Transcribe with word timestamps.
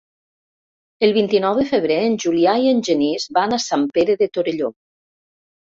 El 1.07 1.13
vint-i-nou 1.17 1.59
de 1.59 1.65
febrer 1.73 1.99
en 2.07 2.17
Julià 2.25 2.57
i 2.65 2.71
en 2.73 2.83
Genís 2.89 3.29
van 3.39 3.55
a 3.55 3.63
Sant 3.69 3.87
Pere 4.01 4.19
de 4.25 4.33
Torelló. 4.35 4.75